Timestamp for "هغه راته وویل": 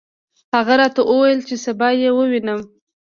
0.55-1.41